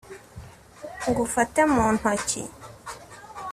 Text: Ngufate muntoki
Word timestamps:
Ngufate 1.07 1.61
muntoki 1.73 2.41